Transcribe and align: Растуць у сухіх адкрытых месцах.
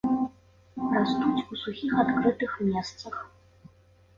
Растуць 0.95 1.45
у 1.55 1.59
сухіх 1.65 1.93
адкрытых 2.05 2.51
месцах. 2.71 3.15